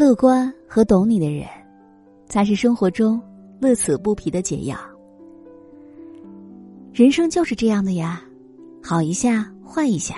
[0.00, 1.46] 乐观和懂你的人，
[2.24, 3.20] 才是生活中
[3.60, 4.74] 乐此不疲的解药。
[6.90, 8.24] 人生就是这样的呀，
[8.82, 10.14] 好一下坏一下，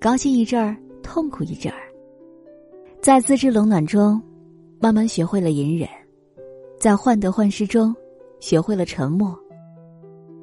[0.00, 1.80] 高兴一阵儿，痛苦一阵儿。
[3.02, 4.22] 在自知冷暖中，
[4.78, 5.88] 慢慢学会了隐忍；
[6.78, 7.92] 在患得患失中，
[8.38, 9.36] 学会了沉默。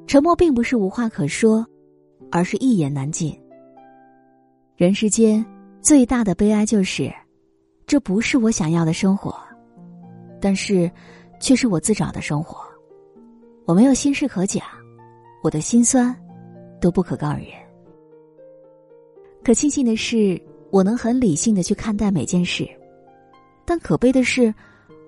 [0.05, 1.65] 沉默并不是无话可说，
[2.29, 3.33] 而是一言难尽。
[4.75, 5.45] 人世间
[5.79, 7.09] 最大的悲哀就是。
[7.87, 9.35] 这不是我想要的生活，
[10.41, 10.89] 但是，
[11.39, 12.57] 却是我自找的生活。
[13.65, 14.63] 我没有心事可讲，
[15.43, 16.15] 我的心酸
[16.81, 17.45] 都不可告人。
[19.43, 22.67] 可庆幸的是，我能很理性的去看待每件事，
[23.65, 24.51] 但可悲的是，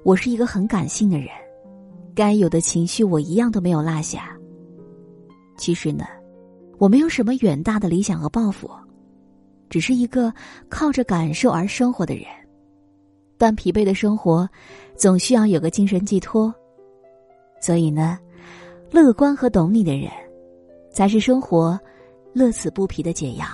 [0.04, 1.30] 我是一个很感性的人，
[2.14, 4.38] 该有的情绪我一样都没有落下。
[5.58, 6.06] 其实呢，
[6.78, 8.70] 我没有什么远大的理想和抱负，
[9.68, 10.32] 只是一个
[10.70, 12.26] 靠着感受而生活的人。
[13.38, 14.48] 但疲惫的生活，
[14.96, 16.54] 总需要有个精神寄托。
[17.60, 18.18] 所以呢，
[18.92, 20.12] 乐观和懂你的人，
[20.92, 21.80] 才是生活
[22.34, 23.46] 乐此不疲的解药。